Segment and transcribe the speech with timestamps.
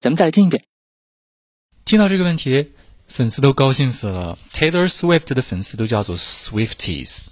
[0.00, 0.62] 咱们再来听一遍。
[1.84, 2.72] 听到这个问题，
[3.06, 4.38] 粉丝都高兴死了。
[4.52, 7.28] Taylor Swift 的粉丝都叫做 Swifties。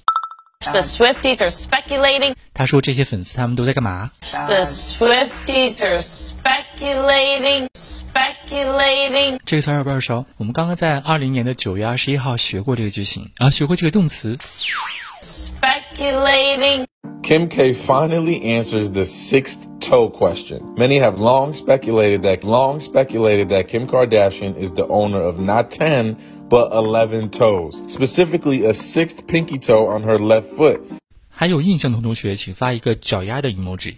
[0.61, 2.35] The Swifties are speculating.
[2.55, 4.13] 他说这些粉丝他们都在干嘛
[4.47, 9.39] ？The Swifties are speculating, speculating.
[9.45, 10.25] 这个词儿耳不耳熟？
[10.39, 14.39] 我们刚刚在二零年的九月二十一号学过这个句型啊，学过这个动词。
[15.24, 16.86] Speculating.
[17.22, 20.62] Kim K finally answers the sixth toe question.
[20.76, 25.70] Many have long speculated that long speculated that Kim Kardashian is the owner of not
[25.70, 26.16] 10
[26.50, 30.80] but 11 toes, specifically a sixth pinky toe on her left foot.
[31.30, 33.98] 还有印象的同学，请发一个脚丫的 emoji。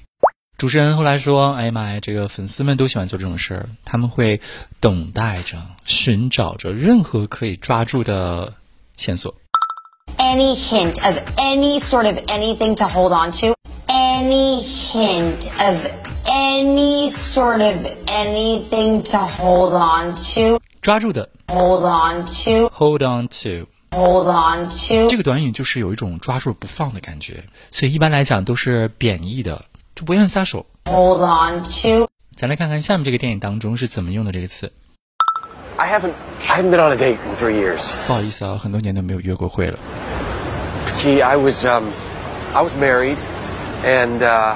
[0.58, 4.42] 主持人后来说：“哎呀妈呀，这个粉丝们都喜欢做这种事儿，他们会
[4.80, 8.54] 等待着、寻找着任何可以抓住的
[8.96, 9.34] 线索。
[10.27, 13.55] Any hint of any sort of anything to hold on to.
[13.89, 15.79] Any hint of
[16.29, 17.75] any sort of
[18.09, 20.61] anything to hold on to.
[20.81, 22.69] 抓住的 Hold on to.
[22.71, 25.09] hold on to，Hold on to.
[25.09, 30.67] 这个短语就是有一种抓住不放的感觉，所以一般来讲都是贬义的，就不愿意撒手。
[30.87, 32.09] Hold on to.
[32.37, 34.71] 咱来看看下面这个电影当中是怎么用的这个词。
[35.77, 36.13] I haven't
[36.49, 37.93] I haven't been on a date in three years.
[38.07, 39.79] 不好意思啊，很多年都没有约过会了。
[40.94, 41.92] See, I was um
[42.54, 43.18] I was married
[43.84, 44.56] and uh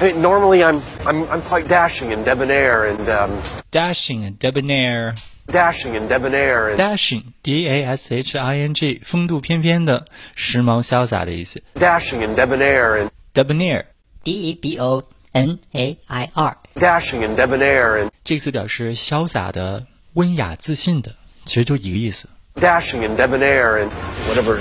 [0.00, 5.14] hey, normally I'm I'm I'm quite dashing and debonair and um Dashing and debonair。
[5.50, 10.04] dashing and debonair and Dashing, D A S H I N G，风度翩翩的、
[10.34, 11.62] 时髦潇洒的意思。
[11.74, 13.84] dashing and debonair and Debonair
[14.24, 16.56] D E B O N A I R.
[16.74, 21.14] dashing and debonair and 这个词表示潇洒的、温雅自信的，
[21.46, 22.28] 其实就一个意思。
[22.54, 23.90] dashing and debonair and
[24.28, 24.58] whatever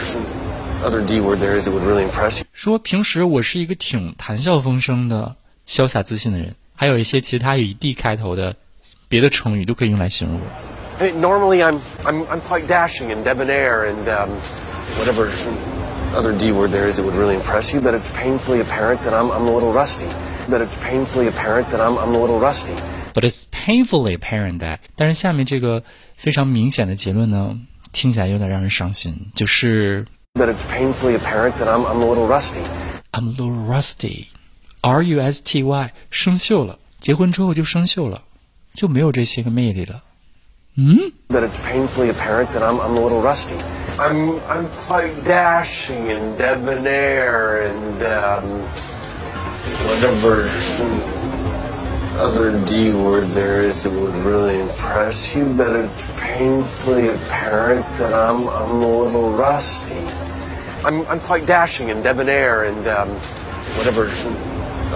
[0.84, 2.46] other D word there is that would really impress you.
[2.54, 5.36] 说平时我是一个挺谈笑风生的、
[5.68, 8.56] 潇洒自信的人，还有一些其他以 D 开头的
[9.08, 10.46] 别的成语都可以用来形容我。
[11.00, 14.30] Hey, normally I'm I'm I'm quite dashing and debonair and um
[15.00, 15.30] whatever
[16.16, 19.14] other D word there is that would really impress you, but it's painfully apparent that
[19.14, 20.08] I'm I'm a little rusty.
[20.50, 22.74] But it's painfully apparent that I'm I'm a little rusty.
[23.14, 25.84] But it's painfully apparent that，但是下面这个
[26.16, 27.60] 非常明显的结论呢，
[27.92, 32.62] 听起来有点让人伤心，就是 But it's painfully apparent that I'm I'm a little rusty.
[33.12, 38.22] I'm a little rusty，R U S T Y，生锈了，结婚之后就生锈了，
[38.74, 40.04] 就没有这些个魅力了。
[41.30, 43.56] But it's painfully apparent that I'm I'm a little rusty.
[43.98, 48.62] I'm I'm quite dashing and debonair and um
[49.88, 50.48] whatever
[52.18, 58.14] other D word there is that would really impress you, but it's painfully apparent that
[58.14, 60.00] I'm I'm a little rusty.
[60.84, 63.10] I'm I'm quite dashing and debonair and um
[63.78, 64.10] whatever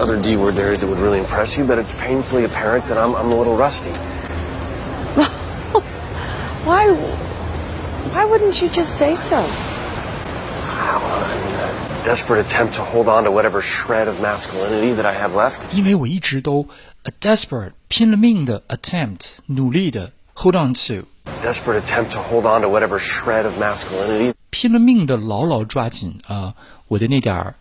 [0.00, 2.98] other D word there is that would really impress you, but it's painfully apparent that
[2.98, 3.92] I'm I'm a little rusty.
[6.64, 6.90] Why?
[8.12, 9.40] Why wouldn't you just say so?
[12.04, 15.72] desperate attempt to hold on to whatever shred of masculinity that I have left.
[15.72, 16.66] 因为我一直都
[17.06, 21.06] a desperate 拼了命的 attempt 努力的 hold on to
[21.40, 24.34] Desperate attempt to hold on to whatever shred of masculinity.
[24.50, 26.54] 拼了命的牢牢抓紧啊、
[26.88, 27.54] 我的那点儿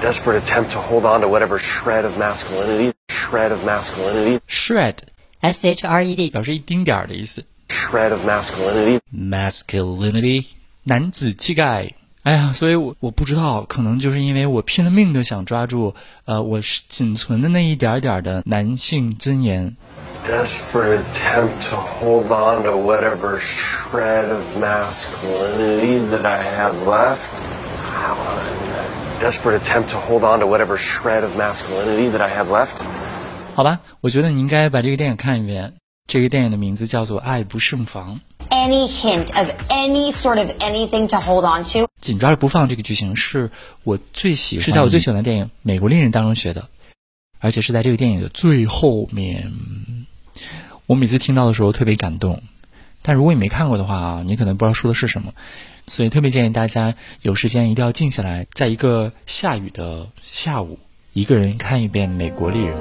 [0.00, 2.92] Desperate attempt to hold on to whatever shred of masculinity.
[3.08, 4.40] Shred of masculinity.
[4.48, 4.96] shred
[5.40, 6.30] S H R E D.
[6.30, 9.00] 表示一丁点儿的意思 Shred of masculinity.
[9.12, 10.46] masculinity
[10.84, 11.92] 男子气概。
[12.29, 15.95] 哎呀，所以我我不知道，可能就是因为我拼了命的想抓住，
[16.25, 19.75] 呃，我仅存的那一点儿点儿的男性尊严。
[20.23, 27.17] Desperate attempt to hold on to whatever shred of masculinity that I have left.
[29.19, 32.75] Desperate attempt to hold on to whatever shred of masculinity that I have left.
[33.55, 35.73] 好吧，我觉得你应该把这个电影看一遍。
[36.05, 38.15] 这个电影的名字叫做《爱不胜防》。
[38.59, 41.87] Any hint of any sort of anything to hold on to.
[41.97, 43.49] 紧抓着不放这个句型是
[43.83, 46.67] 我最喜欢，是在我最喜欢的电影《美国恋人》当中学的，
[47.39, 49.49] 而且是在这个电影的最后面。
[50.87, 52.43] 我每次听到的时候特别感动，
[53.01, 55.31] 但如果你没看过的话啊，你可能不知道说的是什么，
[55.87, 60.77] 所以特别建议大家有时间一定要静下来，在一个下雨的下午，
[61.13, 62.77] 一个人看一遍《美国丽人》。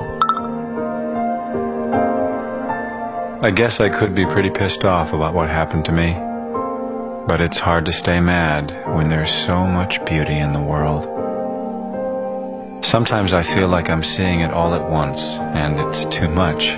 [3.42, 6.16] I guess I could be pretty pissed off about what happened to me.
[7.28, 11.08] But it's hard to stay mad when there's so much beauty in the world.
[12.86, 15.22] Sometimes I feel like I'm seeing it all at once,
[15.56, 16.78] and it's too much.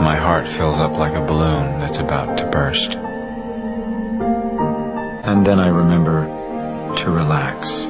[0.00, 2.96] My heart fills up like a balloon that's about to burst.
[5.24, 6.26] And then I remember
[6.96, 7.86] to relax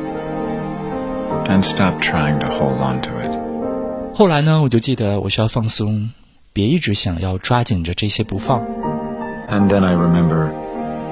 [1.49, 3.31] and stop trying to hold on to it.
[4.15, 6.11] 后来呢，我就记得我需要放松，
[6.55, 8.61] 别一直想要抓紧着这些不放。
[9.49, 10.51] And then I remember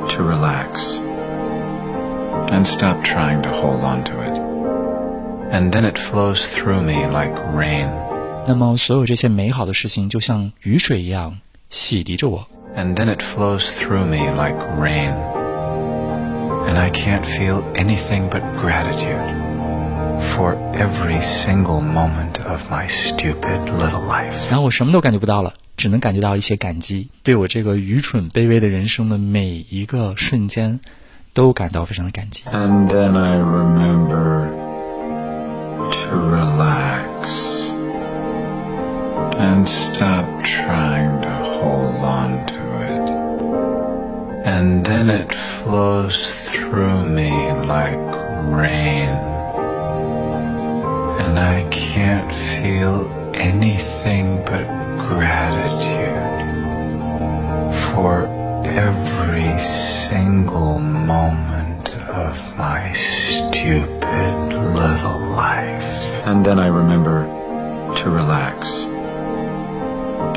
[0.09, 0.99] to relax
[2.51, 4.39] and stop trying to hold on to it.
[5.51, 7.91] And then it flows through me like rain.
[8.47, 11.39] 那么，所有这些美好的事情就像雨水一样
[11.71, 12.47] 洗涤着我。
[12.77, 15.15] And then it flows through me like rain.
[16.67, 19.19] And I can't feel anything but gratitude
[20.35, 24.35] for every single moment of my stupid little life.
[24.49, 30.81] 然后我什么都感觉不到了，只能感觉到一些感激，对我这个愚蠢卑微的人生的每一个瞬间，
[31.33, 32.45] 都感到非常的感激。
[32.51, 34.49] And then I remember
[35.91, 37.69] to relax
[39.39, 43.11] and stop trying to hold on to it.
[44.45, 45.33] And then it
[45.63, 47.31] flows through me
[47.67, 47.99] like
[48.51, 49.17] rain.
[51.20, 54.66] And I can't feel anything but
[55.08, 56.34] gratitude
[57.86, 58.26] for
[58.66, 65.84] every single moment of my stupid little life.
[66.26, 67.26] And then I remember
[67.98, 68.86] to relax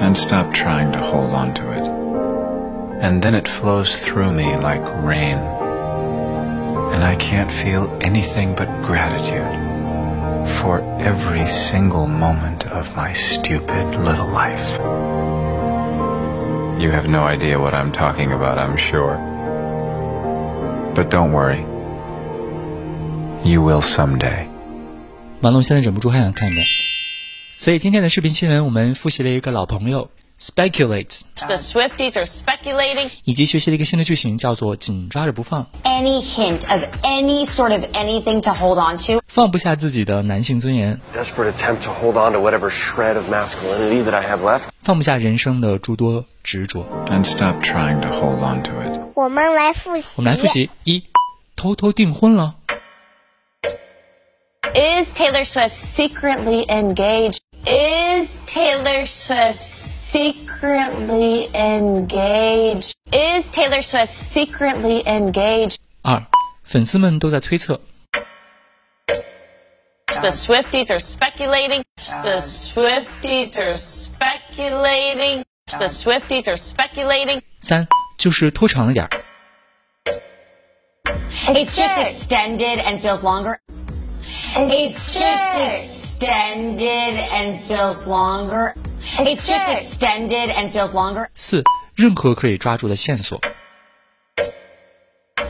[0.03, 3.03] and stop trying to hold on to it.
[3.03, 5.39] And then it flows through me like rain.
[6.93, 9.66] And I can't feel anything but gratitude
[10.60, 14.80] for every single moment of my stupid little life.
[16.80, 19.18] You have no idea what I'm talking about, I'm sure.
[20.96, 21.64] But don't worry.
[23.44, 24.48] You will someday.
[25.42, 26.66] 马龙现在忍不住还想看一遍。
[27.58, 30.10] 所以今天的视频新闻，我们复习了一个老朋友
[30.40, 33.10] speculate， The Swifties are speculating.
[33.24, 39.22] 以及学习了一个新的句型，叫做紧抓着不放， Any hint of any sort of anything to hold on to.
[39.28, 44.64] 放不下自己的男性尊严， Desperate attempt to hold on to whatever shred of masculinity that I have left.
[44.80, 46.86] 放不下人生的诸多执着。
[47.08, 49.12] And stop trying to hold on to it.
[49.14, 50.04] 我们来复习。
[50.16, 51.04] 我们来复习：一，
[51.56, 52.56] 偷偷订婚了；
[54.74, 57.40] Is Taylor Swift secretly engaged?
[57.66, 62.96] Is Taylor Swift secretly engaged?
[63.14, 65.78] Is Taylor Swift secretly engaged?
[66.02, 66.26] 二，
[66.64, 67.80] 粉丝们都在推测；
[70.08, 71.84] The Swifties are speculating.
[72.24, 75.44] The Swifties are speculating.
[75.68, 77.42] The Swifties are speculating.
[77.60, 77.88] 三，
[78.18, 79.10] 就是拖长了点儿；
[81.54, 83.58] It's just extended and feels longer.
[84.56, 86.05] It's just extended
[87.32, 88.74] and feels longer.
[89.20, 91.28] It's just extended and feels longer.
[91.34, 91.64] 四，
[91.96, 93.40] 任何可以抓住的线索；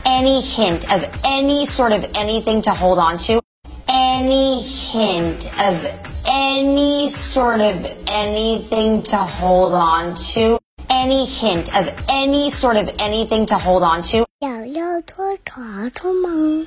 [0.04, 3.40] Any hint of any sort of anything to hold on to.
[3.86, 5.78] Any hint of
[6.24, 7.76] any sort of
[8.06, 10.58] anything to hold on to.
[10.88, 14.26] Any hint of any sort of anything to hold on to.
[14.40, 16.66] 想要拖长长吗？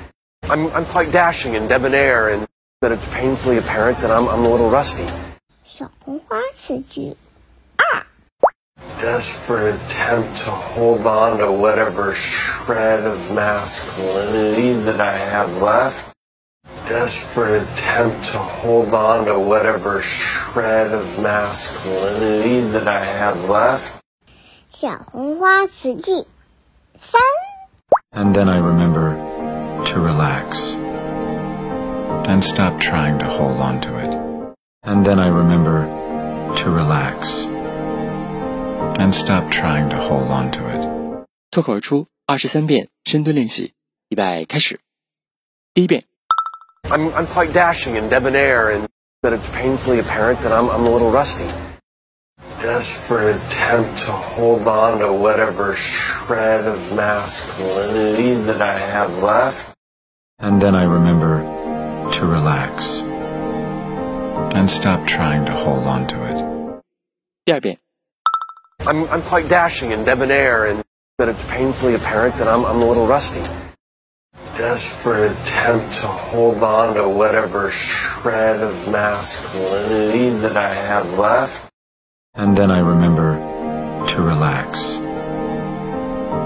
[0.50, 2.46] I'm, I'm quite dashing and debonair, and
[2.80, 5.06] that it's painfully apparent that I'm, I'm a little rusty.
[5.64, 7.16] 小红花词句
[9.00, 16.12] Desperate attempt to hold on to whatever shred of masculinity that I have left.
[16.86, 24.00] Desperate attempt to hold on to whatever shred of masculinity that I have left.
[24.70, 26.26] 小红花词句
[26.96, 27.20] 三，
[28.12, 29.14] And then I remember
[29.90, 30.74] to relax
[32.28, 34.12] and stop trying to hold on to it.
[34.82, 35.86] And then I remember
[36.56, 37.46] to relax
[38.98, 41.26] and stop trying to hold on to it.
[41.50, 43.72] 脱口而出二十三遍深蹲练习，
[44.08, 44.80] 预备开始。
[45.74, 46.04] 第一遍，
[46.88, 48.86] I'm, I'm quite dashing and debonair, and
[49.22, 51.46] that it's painfully apparent that I'm, I'm a little rusty.
[52.60, 59.69] desperate attempt to hold on to whatever shred of masculinity that I have left.
[60.40, 61.42] And then I remember
[62.12, 63.00] to relax
[64.54, 66.82] and stop trying to hold on to it.
[67.44, 67.78] 第二遍，
[68.84, 70.82] I'm, I'm quite dashing and debonair, and
[71.18, 73.42] that it's painfully apparent that I'm, I'm a little rusty.
[74.56, 81.70] Desperate attempt to hold on to whatever shred of masculinity that I have left.
[82.34, 83.36] And then I remember
[84.08, 84.96] to relax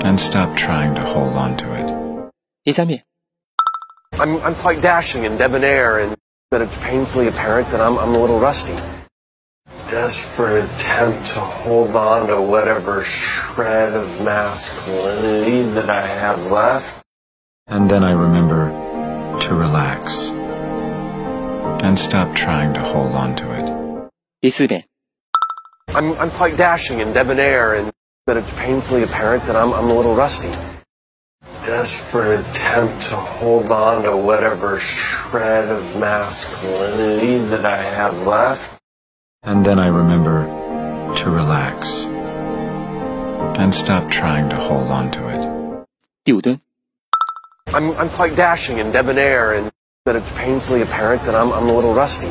[0.04, 1.86] and stop trying to hold on to it.
[2.62, 3.04] 第三遍，
[4.14, 6.16] I'm, I'm quite dashing and debonair, and
[6.50, 8.76] that it's painfully apparent that I'm, I'm a little rusty.
[9.88, 17.02] Desperate attempt to hold on to whatever shred of masculinity that I have left.
[17.66, 18.70] And then I remember
[19.40, 20.28] to relax
[21.82, 24.10] and stop trying to hold on to it.
[24.40, 24.84] 第四遍，
[25.94, 27.90] I'm, I'm quite dashing and debonair, and
[28.26, 30.50] that it's painfully apparent that I'm, I'm a little rusty.
[31.65, 38.79] desperate attempt to hold on to whatever shred of masculinity that I have left.
[39.41, 40.45] And then I remember
[41.15, 42.05] to relax
[43.57, 45.85] and stop trying to hold on to it.
[47.67, 49.71] I'm, I'm quite dashing and debonair, and
[50.05, 52.29] that it's painfully apparent that I'm, I'm a little rusty.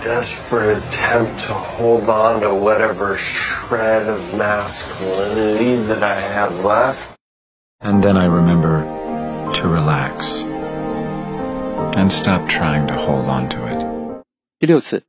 [0.00, 7.13] Desperate attempt to hold on to whatever shred of masculinity that I have left
[7.81, 8.83] And then I remember
[9.53, 10.43] to relax
[11.95, 13.79] and stop trying to hold on to it.
[14.59, 15.03] 第六次，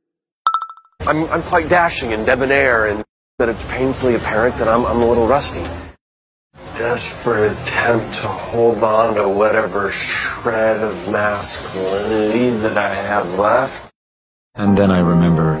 [1.05, 3.03] I'm, I'm quite dashing and debonair, and
[3.37, 5.63] that it's painfully apparent that I'm, I'm a little rusty.
[6.75, 13.91] Desperate attempt to hold on to whatever shred of masculinity that I have left.
[14.55, 15.57] And then I remember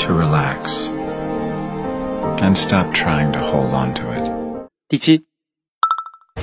[0.00, 0.88] to relax
[2.42, 4.68] and stop trying to hold on to it.
[4.88, 5.24] 第七，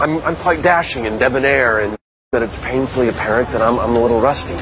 [0.00, 1.96] I'm, I'm quite dashing and debonair, and
[2.32, 4.56] that it's painfully apparent that I'm, I'm a little rusty.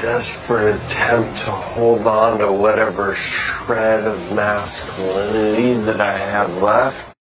[0.00, 7.14] Desperate attempt to hold on to whatever shred of masculinity that I have left.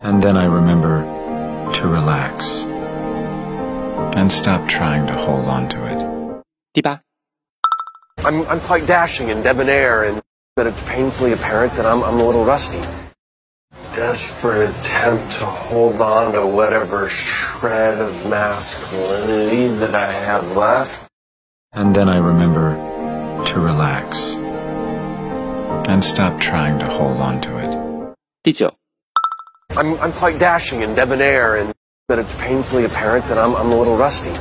[0.00, 1.02] And then I remember
[1.74, 2.62] to relax
[4.16, 6.42] and stop trying to hold on to it.
[6.72, 7.00] 第八
[8.18, 10.22] ，I'm, I'm quite dashing and debonair, and
[10.56, 12.80] that it's painfully apparent that I'm, I'm a little rusty.
[13.96, 21.10] Desperate attempt to hold on to whatever shred of masculinity that I have left.
[21.72, 22.76] And then I remember
[23.46, 24.34] to relax
[25.88, 27.72] and stop trying to hold on to it.
[28.42, 28.70] 第九
[29.70, 31.72] ，I'm, I'm quite dashing and debonair, and
[32.08, 34.32] that it's painfully apparent that I'm, I'm a little rusty.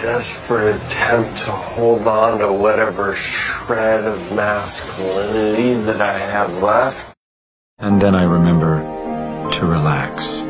[0.00, 7.09] Desperate attempt to hold on to whatever shred of masculinity that I have left.
[7.79, 8.81] And then I remember
[9.51, 10.41] to relax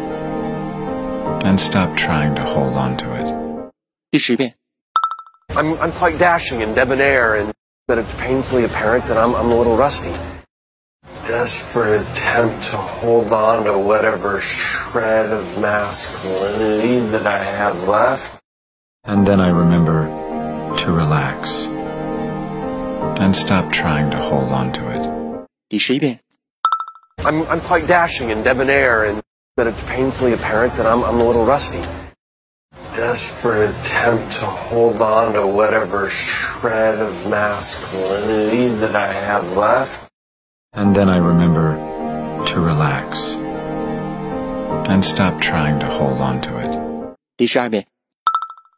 [1.44, 3.72] and stop trying to hold on to it.
[4.12, 4.54] 第十遍，
[5.50, 7.52] I'm, I'm quite dashing and debonair, and
[7.88, 10.14] that it's painfully apparent that I'm, I'm a little rusty.
[11.28, 18.40] Desperate attempt to hold on to whatever shred of masculinity that I have left.
[19.04, 20.08] And then I remember
[20.78, 21.66] to relax
[23.20, 25.02] and stop trying to hold on to it.
[25.68, 26.20] 第十一遍，
[27.20, 29.22] I'm, I'm quite dashing and debonair, and
[29.58, 31.82] that it's painfully apparent that I'm, I'm a little rusty.
[32.94, 40.10] Desperate attempt to hold on to whatever shred of masculinity that I have left.
[40.74, 41.76] And then I remember
[42.46, 43.36] to relax
[44.88, 47.16] and stop trying to hold on to it.
[47.38, 47.86] 第十二遍，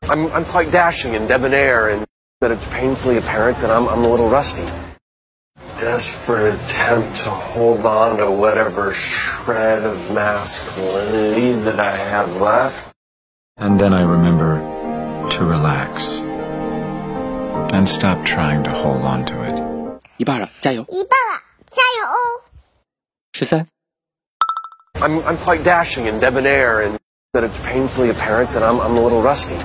[0.08, 2.06] I'm, I'm quite dashing and debonair, and
[2.40, 4.64] that it's painfully apparent that I'm, I'm a little rusty.
[5.82, 12.94] Desperate attempt to hold on to whatever shred of masculinity that I have left.
[13.58, 14.60] And then I remember
[15.30, 16.20] to relax
[17.72, 19.56] and stop trying to hold on to it.
[20.18, 20.84] 一半了，加油！
[20.90, 22.42] 一半了，加油哦！
[23.34, 23.68] 十三、
[24.96, 26.98] I'm, I'm quite dashing and debonair, and
[27.34, 29.58] that it's painfully apparent that I'm, I'm a little rusty.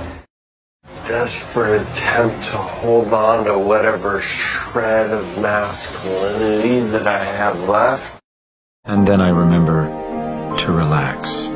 [1.07, 8.21] Desperate attempt to hold on to whatever shred of masculinity that I have left.
[8.83, 9.87] And then I remember
[10.57, 11.47] to relax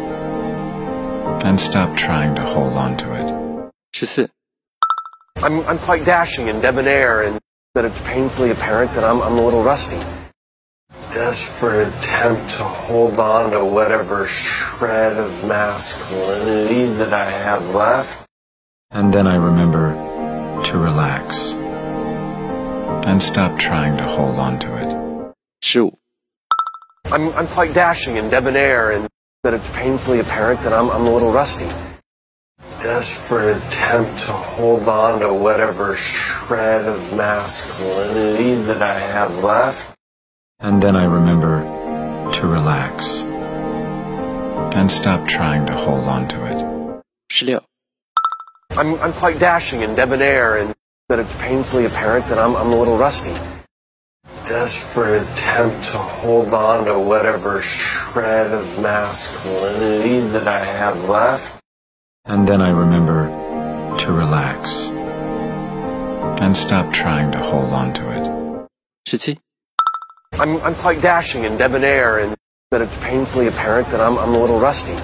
[1.44, 3.28] and stop trying to hold on to it.
[3.92, 4.30] 十四、
[5.36, 7.38] I'm, I'm quite dashing and debonair, and
[7.76, 10.00] that it's painfully apparent that I'm, I'm a little rusty.
[11.12, 18.21] Desperate attempt to hold on to whatever shred of masculinity that I have left.
[18.94, 19.94] And then I remember
[20.66, 21.54] to relax
[23.08, 25.34] and stop trying to hold on to it.
[25.62, 25.94] Shoot.
[27.06, 29.08] I'm, I'm quite dashing and debonair, and
[29.44, 31.68] that it's painfully apparent that I'm, I'm a little rusty.
[32.82, 39.98] Desperate attempt to hold on to whatever shred of masculinity that I have left.
[40.60, 41.64] And then I remember
[42.34, 43.22] to relax
[44.76, 47.64] and stop trying to hold on to it.
[48.78, 50.74] I'm, I'm quite dashing and debonair, and
[51.10, 53.34] that it's painfully apparent that I'm, I'm a little rusty.
[54.46, 61.62] Desperate attempt to hold on to whatever shred of masculinity that I have left.
[62.26, 63.28] And then I remember
[64.00, 64.88] to relax
[66.42, 68.68] and stop trying to hold on to it.
[69.04, 69.38] 十七。
[70.34, 72.36] I'm, I'm quite dashing and debonair, and
[72.72, 74.96] that it's painfully apparent that I'm, I'm a little rusty.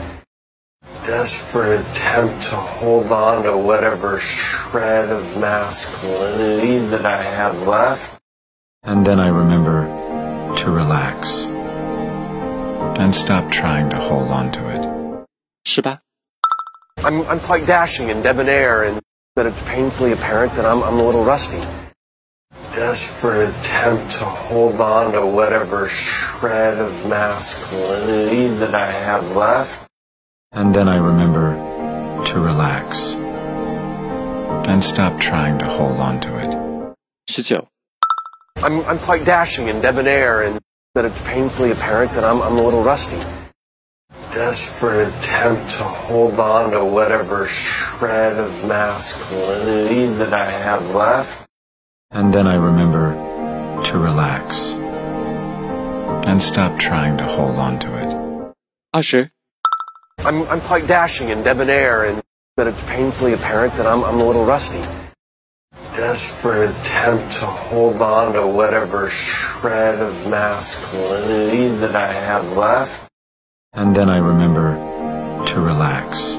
[1.08, 8.22] Desperate attempt to hold on to whatever shred of masculinity that I have left.
[8.84, 9.88] And then I remember
[10.58, 11.46] to relax
[13.00, 14.84] and stop trying to hold on to it.
[15.64, 16.02] 十八。
[16.98, 19.00] I'm, I'm quite dashing and debonair, and
[19.38, 21.62] that it's painfully apparent that I'm, I'm a little rusty.
[22.74, 29.87] Desperate attempt to hold on to whatever shred of masculinity that I have left.
[30.53, 31.57] And then I remember
[32.27, 33.15] to relax
[34.69, 36.95] and stop trying to hold on to it.
[37.27, 37.67] 十九。
[38.57, 40.61] I'm, I'm quite dashing and debonair, and
[40.95, 43.19] that it's painfully apparent that I'm, I'm a little rusty.
[44.31, 51.49] Desperate attempt to hold on to whatever shred of masculinity that I have left.
[52.11, 53.15] And then I remember
[53.85, 54.75] to relax
[56.29, 58.55] and stop trying to hold on to it.
[58.93, 59.33] 二十。
[60.28, 62.22] I'm, I'm quite dashing and debonair, and
[62.58, 64.82] that it's painfully apparent that I'm, I'm a little rusty.
[65.94, 73.10] Desperate attempt to hold on to whatever shred of masculinity that I have left.
[73.72, 74.76] And then I remember
[75.46, 76.34] to relax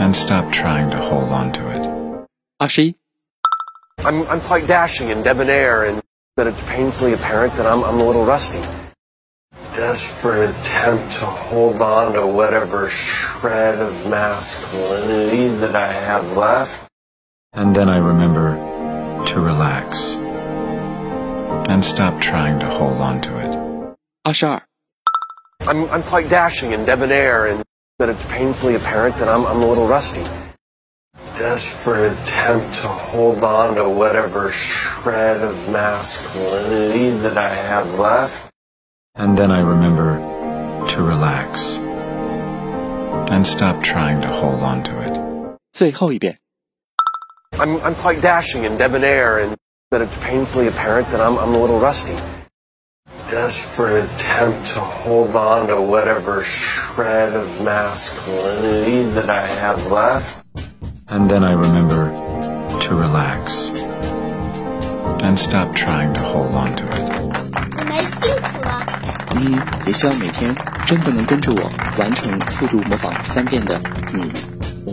[0.00, 2.28] and stop trying to hold on to it.
[2.62, 2.94] Ashi?
[3.98, 6.00] I'm, I'm quite dashing and debonair, and
[6.36, 8.62] that it's painfully apparent that I'm, I'm a little rusty
[9.78, 16.90] desperate attempt to hold on to whatever shred of masculinity that I have left.
[17.52, 18.56] And then I remember
[19.26, 20.16] to relax
[21.70, 23.96] and stop trying to hold on to it.
[24.24, 24.66] Ashar.
[25.60, 27.62] I'm, I'm quite dashing and debonair, and
[28.00, 30.24] that it's painfully apparent that I'm, I'm a little rusty.
[31.36, 38.47] Desperate attempt to hold on to whatever shred of masculinity that I have left
[39.17, 40.17] And then I remember
[40.89, 41.77] to relax
[43.31, 45.57] and stop trying to hold on to it.
[45.71, 46.37] 最后一遍。
[47.53, 49.55] I'm, I'm quite dashing and debonair, and
[49.91, 52.15] that it's painfully apparent that I'm, I'm a little rusty.
[53.29, 60.45] Desperate attempt to hold on to whatever shred of masculinity that I have left.
[61.09, 62.11] And then I remember
[62.81, 63.69] to relax
[65.23, 67.06] and stop trying to hold on to it.
[69.40, 70.52] 嗯，也希望每天
[70.86, 73.80] 真的能跟着我完成复读模仿三遍的
[74.12, 74.24] 你，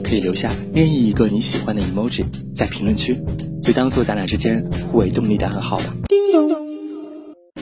[0.03, 3.19] 可以留下任意一个你喜欢的 emoji 在评论区，
[3.63, 5.85] 就当做咱俩之间互为动力的暗号吧。
[6.07, 6.65] 叮咚。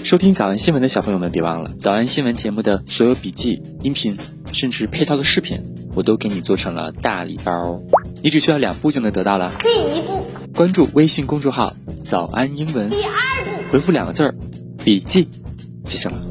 [0.04, 4.18] 收听早安新闻的小朋友们，别忘了早安新闻节目的所有笔记、音频，
[4.52, 5.64] 甚至配套的视频，
[5.96, 7.82] 我都给你做成了大礼包，
[8.22, 9.54] 你只需要两步就能得到了。
[9.62, 14.36] 第一步，关注微信公众号“早安英文”，第二步，回复两个字儿
[14.84, 15.30] “笔记”
[15.88, 16.22] 就行了。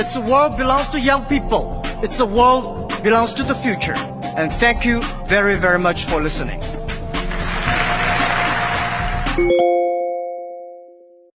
[0.00, 1.82] It's a world belongs to young people.
[2.04, 3.96] It's a world belongs to the future.
[4.36, 6.60] And thank you very, very much for listening.